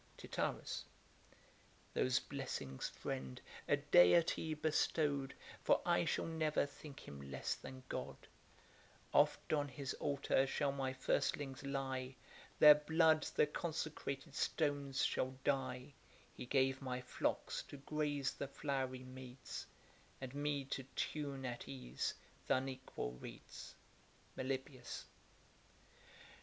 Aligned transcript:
TITYRUS. 0.17 0.83
Those 1.93 2.17
blessings, 2.19 2.89
friend, 2.89 3.39
a 3.69 3.77
deity 3.77 4.55
bestow'd, 4.55 5.35
For 5.61 5.79
I 5.85 6.05
shall 6.05 6.25
never 6.25 6.65
think 6.65 7.01
him 7.07 7.29
less 7.29 7.53
than 7.53 7.83
God; 7.87 8.15
Oft 9.13 9.53
on 9.53 9.67
his 9.67 9.93
altar 9.99 10.47
shall 10.47 10.71
my 10.71 10.91
firstlings 10.91 11.63
lie, 11.63 12.15
Their 12.57 12.73
blood 12.73 13.27
the 13.35 13.45
consecrated 13.45 14.33
stones 14.33 15.05
shall 15.05 15.37
dye: 15.43 15.93
He 16.33 16.47
gave 16.47 16.81
my 16.81 16.99
flocks 17.01 17.61
to 17.67 17.77
graze 17.77 18.33
the 18.33 18.47
flowery 18.47 19.03
meads, 19.03 19.67
And 20.19 20.33
me 20.33 20.65
to 20.65 20.81
tune 20.95 21.45
at 21.45 21.67
ease 21.67 22.15
th' 22.47 22.53
unequal 22.53 23.11
reeds. 23.19 23.75
MELIBOEUS. 24.35 25.05